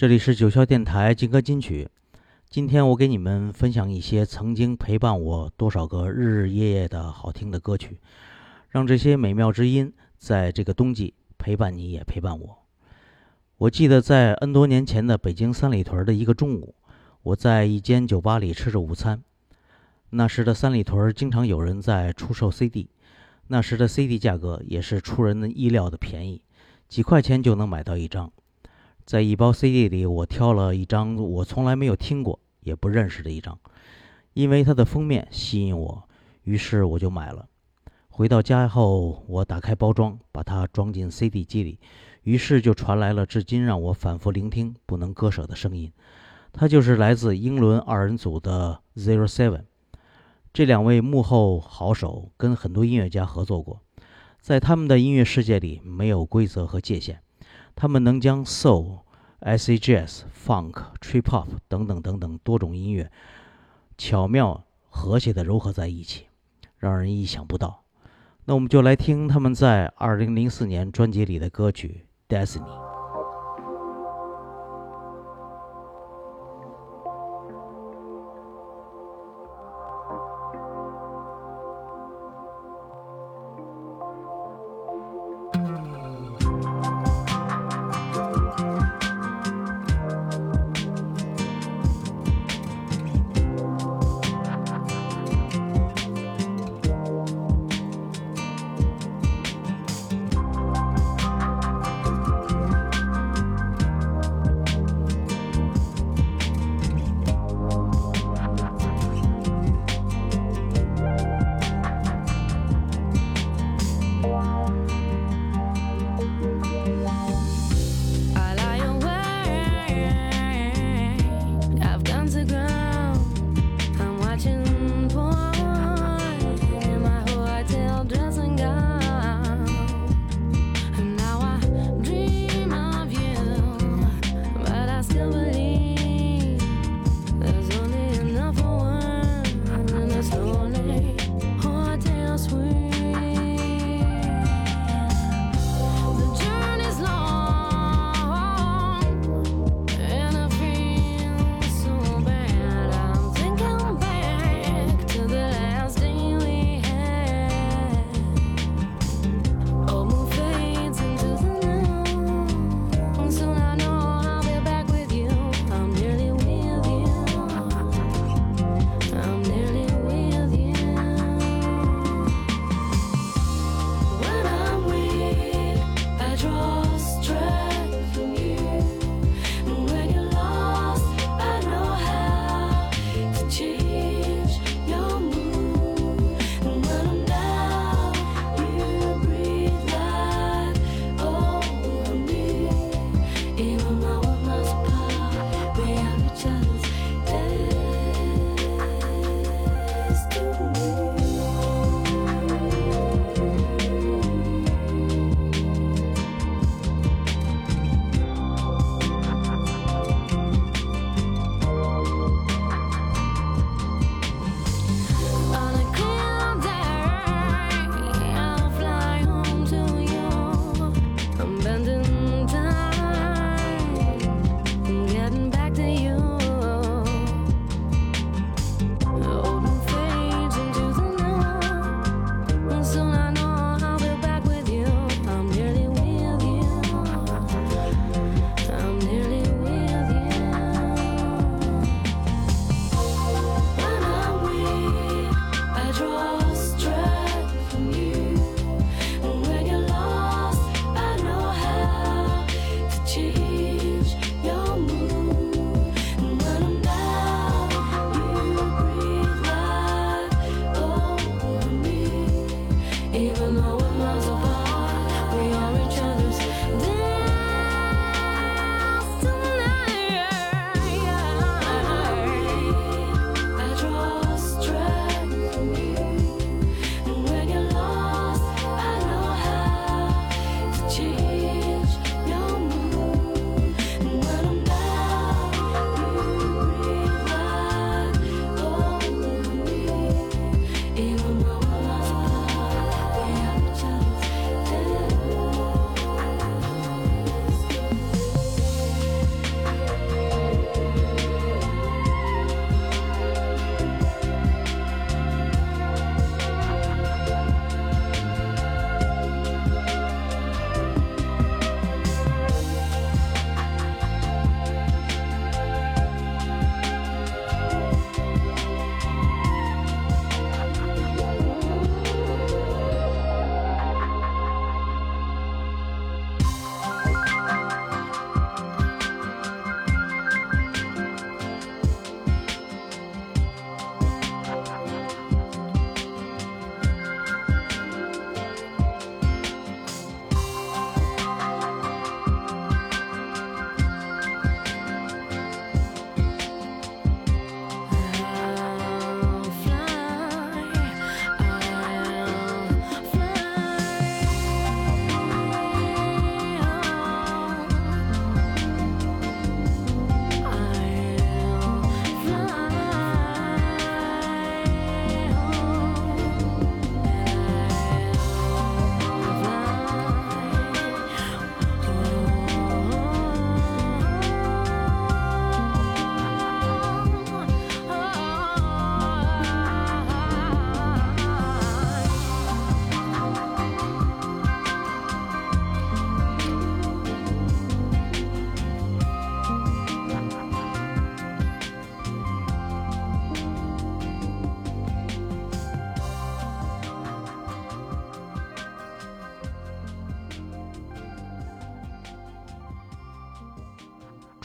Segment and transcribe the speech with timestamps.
[0.00, 1.86] 这里是九霄电台金歌金曲。
[2.48, 7.98] 今天我给你们分享一些曾经陪伴我多少个日日夜夜的好听的歌曲，
[8.70, 12.58] 让这些美妙之音在这个冬季陪伴你，也陪伴我。
[13.58, 16.74] 我记得在 N 多年前的北京三里屯的一个中午，
[17.20, 19.22] 我在一间酒吧里吃着午餐。
[20.08, 22.88] 那时的三里屯经常有人在出售 CD，
[23.48, 26.40] 那时的 CD 价格也是出人的意料的便宜，
[26.88, 28.32] 几块钱就能买到一张。
[29.10, 33.58] 在一包 CD 里，我挑了一张我从来没有听过也不认识的一张，
[34.34, 36.08] 因为它的封面吸引我，
[36.44, 37.48] 于是我就买了。
[38.08, 41.80] 回到家后，我打开包装，把它装进 CD 机里，
[42.22, 45.92] 于是就传来了至今让我反复聆听、不能割舍的声音。
[46.52, 49.64] 它就是来自英伦二人组的 Zero Seven。
[50.52, 53.80] 这两位幕后好手跟很多音乐家合作过，
[54.40, 57.20] 在他们的音乐世界里没有规则和界限。
[57.80, 58.98] 他们能将 soul、
[59.40, 63.10] acid jazz、funk、trip hop 等等等等多种音乐
[63.96, 66.26] 巧妙和谐地糅合在一起，
[66.76, 67.84] 让人意想不到。
[68.44, 72.04] 那我们就来听他们在2004年专辑里的歌曲
[72.44, 72.64] 《Destiny》。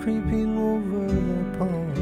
[0.02, 1.98] Creeping over the pond.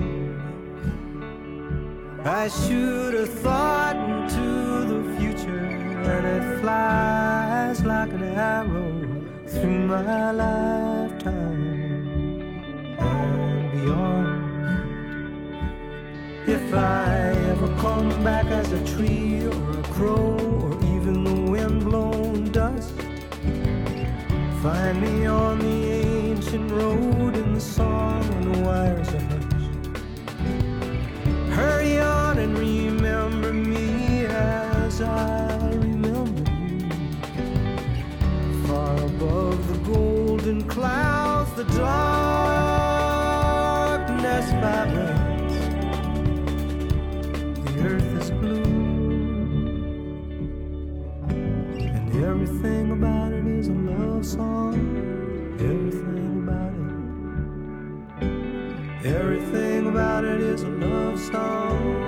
[2.25, 8.93] I shoot a thought into the future, and it flies like an arrow
[9.47, 11.61] through my lifetime
[12.99, 14.41] and beyond.
[16.49, 22.51] If I ever come back as a tree or a crow or even the wind-blown
[22.51, 22.95] dust,
[24.63, 25.50] find me on
[41.65, 41.97] the darkness
[44.63, 45.59] vibrates.
[47.65, 48.65] The earth is blue,
[51.29, 54.75] and everything about it is a love song.
[55.61, 56.73] Everything about
[59.03, 59.15] it.
[59.15, 62.00] Everything about it is a love song.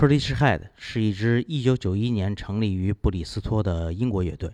[0.00, 4.50] Portishead 是一支1991年成立于布里斯托的英国乐队，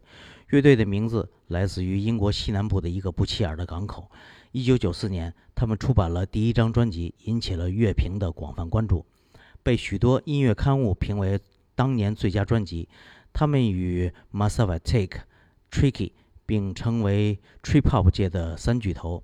[0.49, 4.11] 乐队的名字来自于英国西南部的一个不起眼的港口。
[4.55, 9.07] 1994年，他们出版了第一张专辑，引起了乐评的广泛关注，
[9.63, 11.39] 被许多音乐刊物评为
[11.77, 12.89] 当年最佳专辑。
[13.33, 15.11] 他们与 Massive Attack、
[15.71, 16.11] Tricky
[16.45, 19.23] 并称为 Trip Hop 界的三巨头。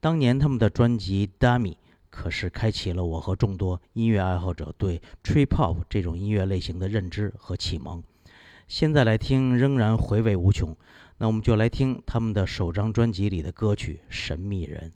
[0.00, 1.72] 当年他们的专辑《Dummy》
[2.18, 8.02] 可是开启了我和众多音乐爱好者对 Trip Hop 这种音乐类型的认知和启蒙。
[8.66, 10.76] 现在来听仍然回味无穷，
[11.18, 14.92] 那我们就来听他们的首张专辑里的歌曲《神秘人》。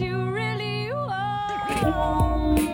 [0.00, 2.67] you really want.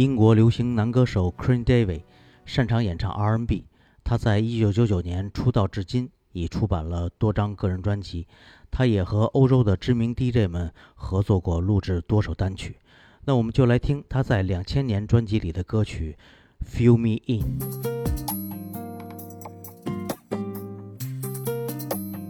[0.00, 2.00] 英国流行男歌手 Cream David
[2.46, 3.66] 擅长演唱 R&B。
[4.02, 8.26] 他在1999年出道至今，已出版了多张个人专辑。
[8.70, 12.78] 他也和欧洲的知名 DJ 们合作过，录制多首单曲。
[13.26, 16.16] 那我们就来听他在2000年专辑里的歌曲
[16.66, 17.58] 《Feel Me In》。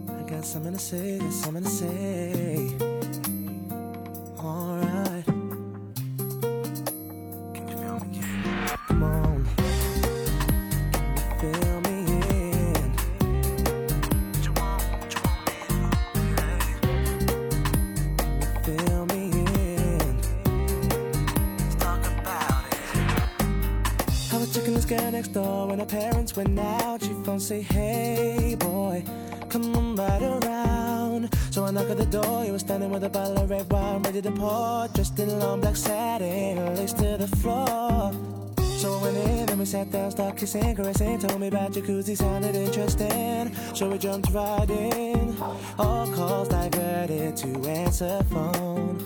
[0.09, 2.80] I got something to say，something to say.
[25.81, 27.01] Her parents went out.
[27.01, 29.03] She phone say, Hey boy,
[29.49, 31.33] come on right around.
[31.49, 32.45] So I knock at the door.
[32.45, 35.37] You were standing with a bottle of red wine ready to pour, dressed in a
[35.37, 38.13] long black satin, lace to the floor.
[38.77, 41.19] So I went in and we sat down, started kissing, caressing.
[41.19, 43.55] Told me about jacuzzi, sounded interesting.
[43.73, 45.35] So we jumped right in.
[45.79, 49.03] All calls diverted to answer phone.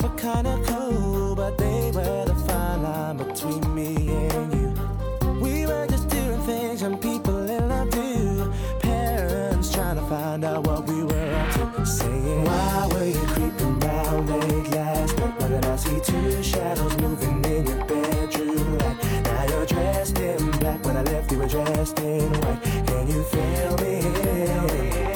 [0.00, 5.40] Parents were kinda cool, but they were the fine line between me and you.
[5.40, 8.52] We were just doing things young people in love do.
[8.80, 11.86] Parents trying to find out what we were up to.
[11.86, 15.40] Saying, Why were you creeping round late last night?
[15.40, 18.96] Why did I see two shadows moving in your bedroom light?
[19.24, 22.62] Now you're dressed in black when I left you dressed in white.
[22.86, 25.09] Can you feel me?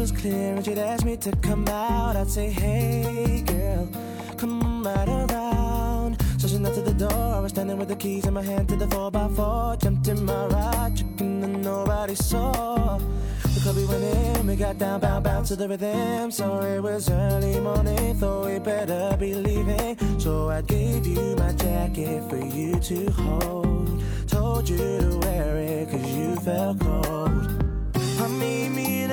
[0.00, 3.86] Was clear and she'd ask me to come out, I'd say, Hey girl,
[4.38, 6.16] come right around.
[6.38, 7.12] So she knocked at the door.
[7.12, 9.82] I was standing with the keys in my hand to the 4x4.
[9.82, 12.96] Jumped in my ride, chicken that nobody saw.
[13.42, 16.30] The club we went in, we got down, bound, bound to the rhythm.
[16.30, 19.98] So it was early morning, thought we better be leaving.
[20.18, 24.02] So I gave you my jacket for you to hold.
[24.26, 27.36] Told you to wear it cause you felt cold.
[27.94, 29.10] I mean, didn't mean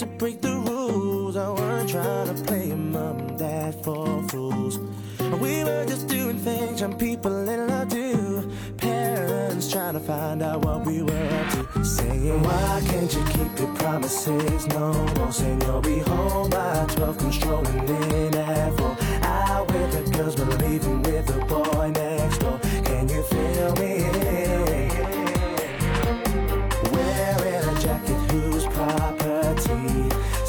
[0.00, 1.36] to break the rules.
[1.36, 4.78] I weren't trying to play mom and dad for fools.
[5.18, 8.50] We were just doing things young people in love do.
[8.78, 11.84] Parents trying to find out what we were up to.
[11.84, 14.66] Saying, Why can't you keep your promises?
[14.68, 18.96] No more saying you'll be home by 12, come strolling in at 4.
[19.22, 22.58] Out with the girls, but leaving with the boy next door.
[22.84, 23.90] Can you feel me?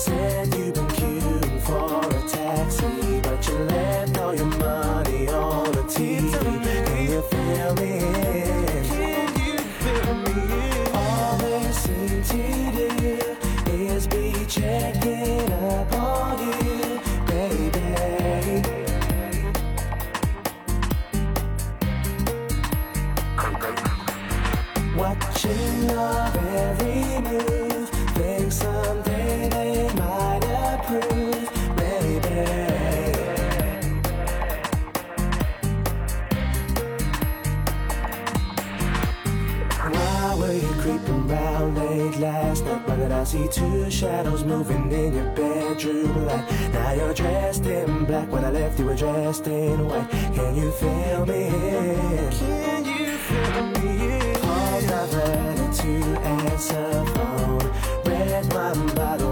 [0.02, 0.81] Said you've
[43.32, 46.46] see two shadows moving in your bedroom light?
[46.74, 48.30] Now you're dressed in black.
[48.30, 50.10] When I left, you were dressed in white.
[50.36, 51.50] Can you feel me?
[52.40, 54.34] Can you feel me?
[54.42, 55.92] Paul's not ready to
[56.42, 57.72] answer phone.
[58.04, 59.31] Red wine bottle,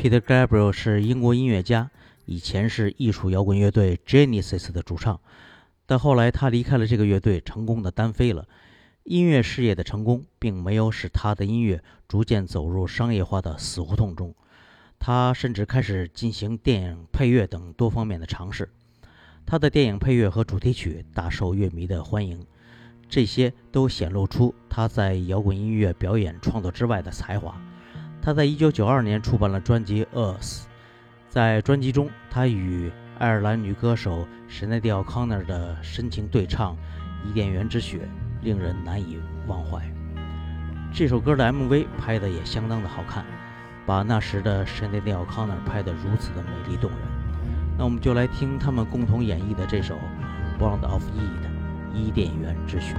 [0.00, 1.90] Peter Gabriel 是英国音乐家，
[2.24, 5.20] 以前是艺术摇滚乐队 Genesis 的主唱，
[5.84, 8.48] 但后来他离开了这个乐队，成功的单飞了。
[9.02, 14.34] 音乐事业的成功并没有使他的音乐逐渐走入商业化的死胡同中，
[14.98, 18.70] 他甚至开始进行电影配乐等多方面的尝试。
[19.44, 22.46] 他的电影配乐和主题曲大受乐迷的欢迎，
[23.06, 27.60] 这些都显露出他在摇滚音乐表演创作之外的才华。
[28.22, 30.66] 他在1992年出版了专辑《Us》，
[31.30, 36.74] 在专辑中，他与爱尔兰女歌手史奈蒂奥·康纳的深情对唱
[37.24, 37.98] 《伊甸园之雪》
[38.44, 39.80] 令人难以忘怀。
[40.92, 43.24] 这首歌的 MV 拍得也相当的好看，
[43.86, 47.00] 把那时的史奈蒂奥·康纳拍得如此的美丽动人。
[47.78, 49.94] 那我们就来听他们共同演绎的这首
[50.60, 52.94] 《Bond of Eve》伊甸园之雪。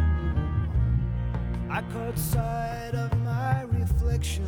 [1.70, 4.48] I caught sight of my reflection.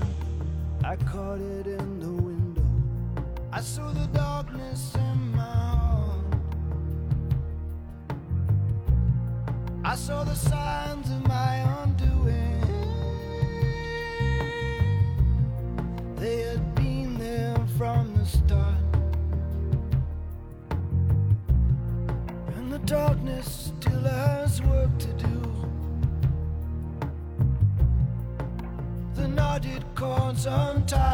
[0.86, 2.66] I caught it in the window.
[3.54, 6.26] I saw the darkness in my heart.
[9.86, 12.43] I saw the signs of my undoing.
[30.46, 31.13] Cords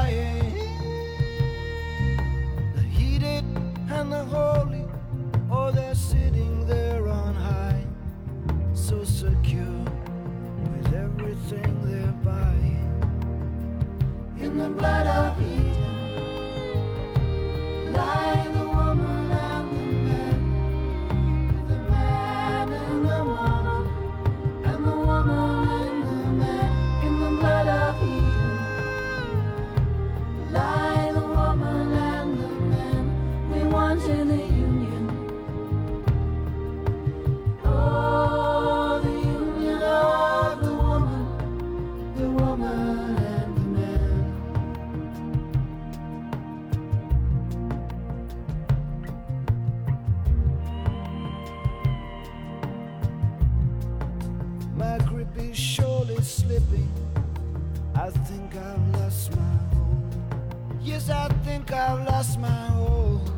[61.00, 63.32] Yes, I think I've lost my hold.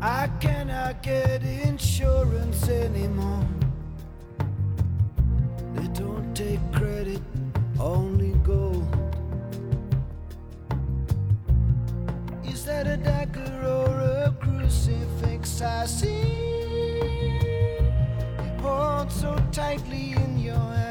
[0.00, 3.46] I cannot get insurance anymore.
[5.74, 7.20] They don't take credit,
[7.78, 8.88] only gold.
[12.48, 13.90] Is that a dagger or
[14.24, 16.24] a crucifix I see?
[18.62, 20.83] Hold so tightly in your hand.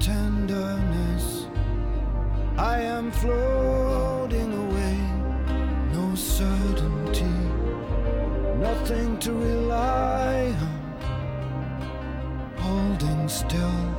[0.00, 1.46] Tenderness.
[2.56, 4.98] I am floating away,
[5.92, 7.34] no certainty,
[8.58, 10.96] nothing to rely on,
[12.58, 13.93] holding still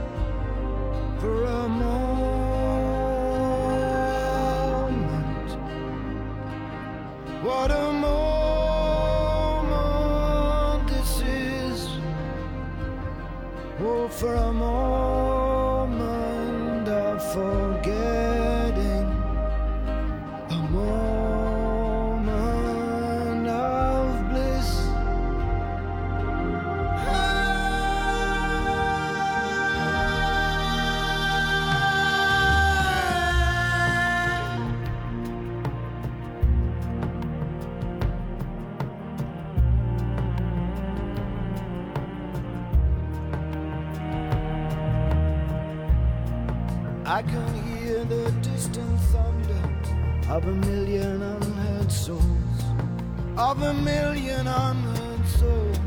[53.65, 55.79] a million unheard souls.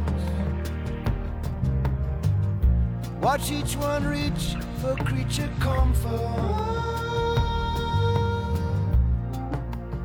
[3.21, 6.19] Watch each one reach for creature comfort,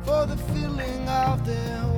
[0.04, 1.93] for the filling of their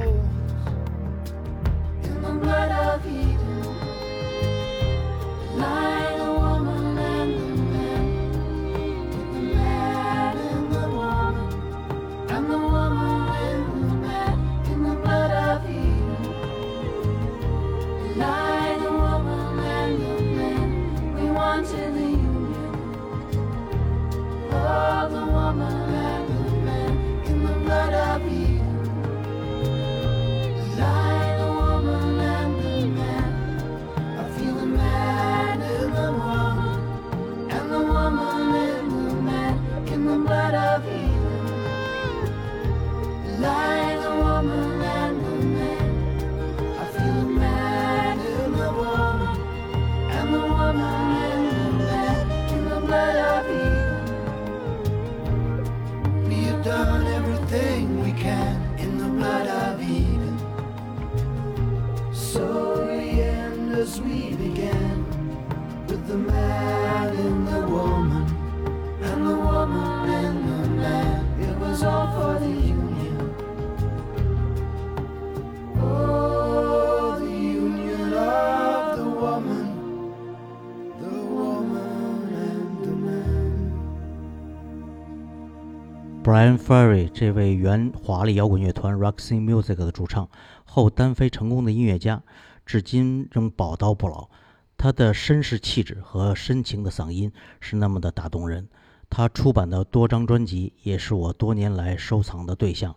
[86.36, 90.28] Brian Ferry 这位原华丽摇滚乐团 Roxy Music 的主唱，
[90.66, 92.22] 后单飞成功的音乐家，
[92.66, 94.28] 至今仍宝刀不老。
[94.76, 98.68] 他的绅士气质和深情的嗓音是那么的打动人。
[99.08, 102.94] 他出版的多张专辑也是我多年来收藏的对象。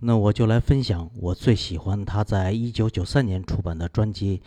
[0.00, 4.42] 那我就来分享我最喜欢他在一九九三年出版的专辑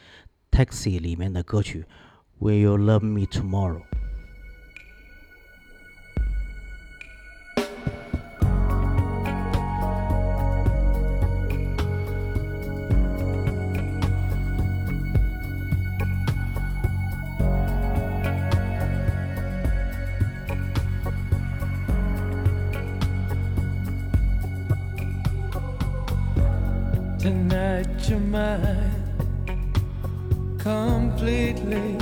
[0.58, 1.86] 《Taxi》里面的歌曲
[2.45, 3.79] 《Will You Love Me Tomorrow》。
[28.10, 28.92] Your mind
[30.60, 31.98] completely.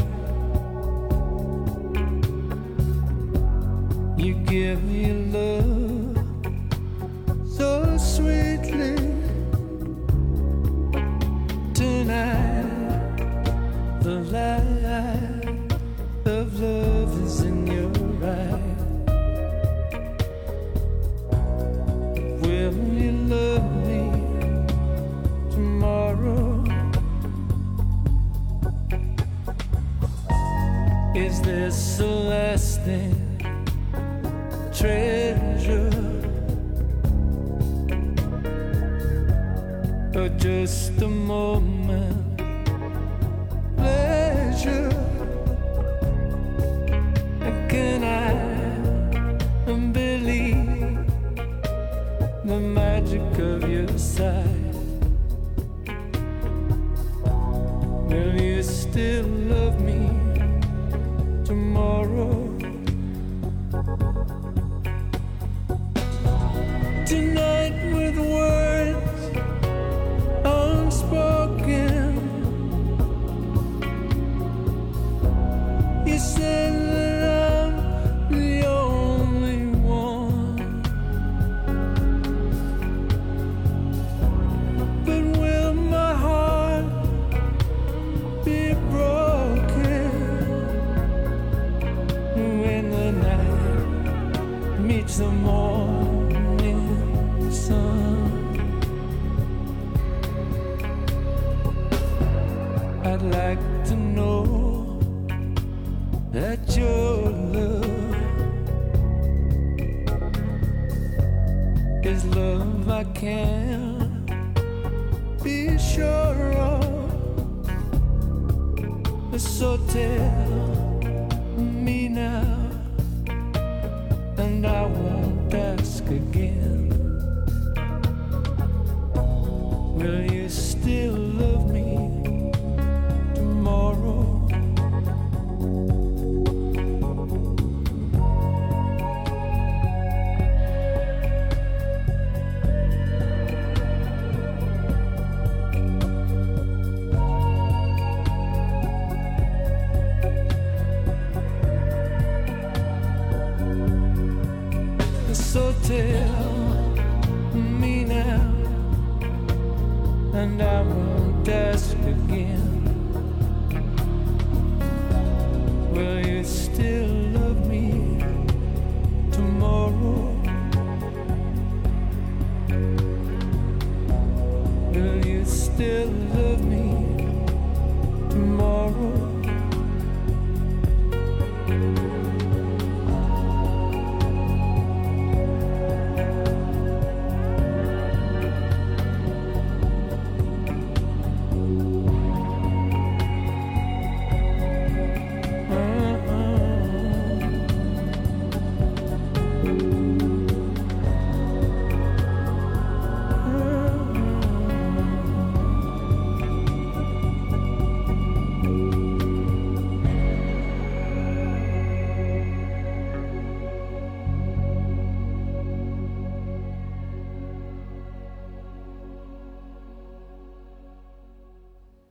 [4.17, 6.17] You give me love
[7.47, 9.16] so sweetly
[31.97, 33.15] this a lasting
[34.73, 35.89] treasure?
[40.15, 41.76] Or just a moment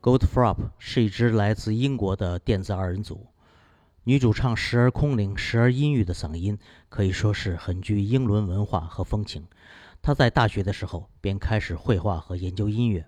[0.06, 3.26] Goldfrapp 是一支来自英国的电子二人组，
[4.04, 6.56] 女主唱时而空灵、时而阴郁的嗓音
[6.88, 9.48] 可以说是很具英伦文化和风情。
[10.00, 13.04] 她在大学的时候便开始绘画和研究音乐，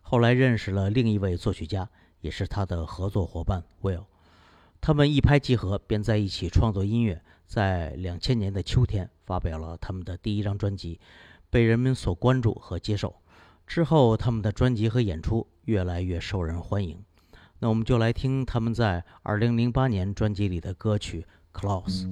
[0.00, 1.88] 后来认识了另一位作曲家，
[2.20, 4.06] 也是她的合作伙伴 Will。
[4.80, 7.22] 他们一拍即合，便在一起创作音乐。
[7.46, 10.98] 在两千年的秋天，发表了他们的第一张专辑，
[11.50, 13.14] 被人们所关注和接受。
[13.64, 16.98] 之后，他们的专辑和演出越来越受人欢迎。
[17.58, 21.24] 那我们就来听他们在二零零八年专辑里的歌曲
[21.60, 22.06] 《close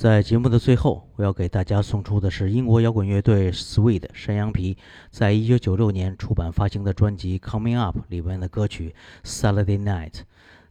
[0.00, 4.78] 在节目的最后，我要给大家送出的是英国摇滚乐队 Sweet 山羊皮
[5.10, 8.94] 在一九九六年出版发行的专辑《Coming Up》里面的歌曲
[9.28, 10.10] 《Saturday Night》。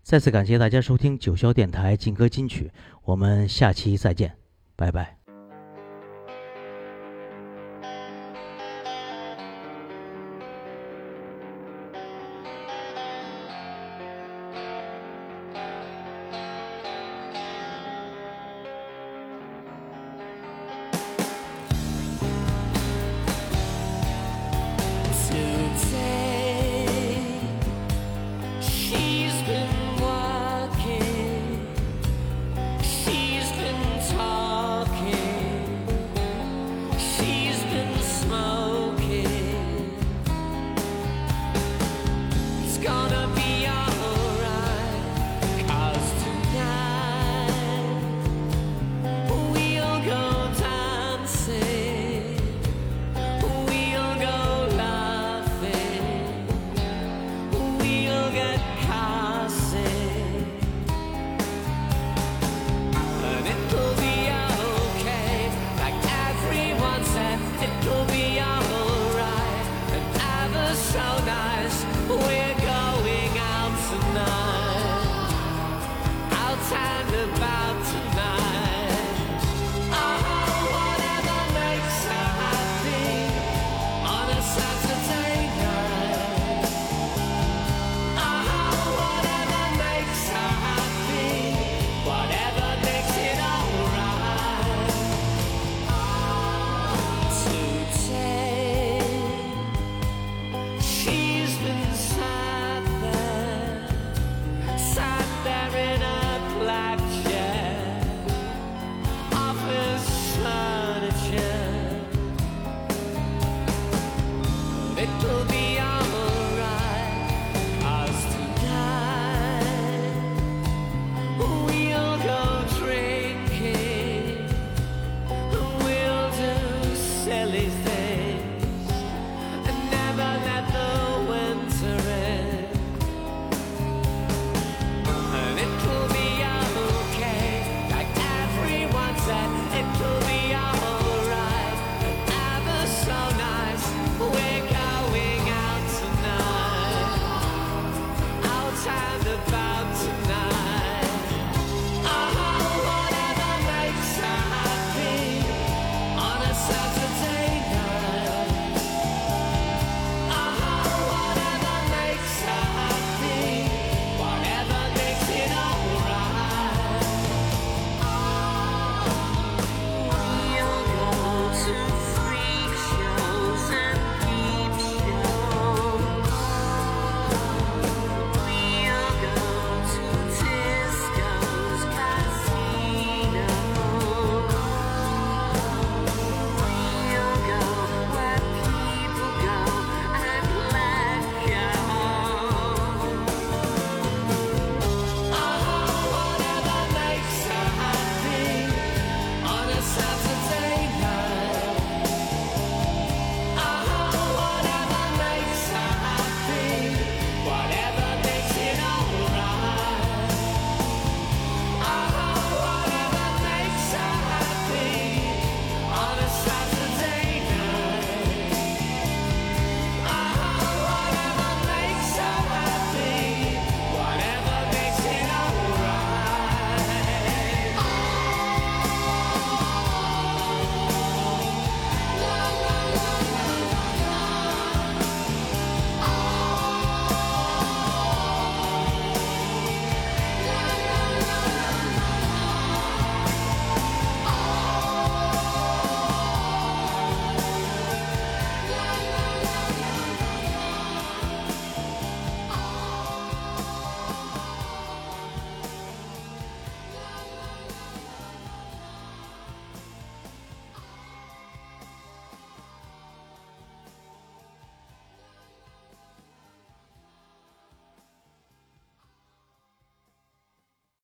[0.02, 2.72] 再次感谢大家收听九霄电台劲歌金曲，
[3.04, 4.34] 我们下期再见，
[4.76, 5.19] 拜拜。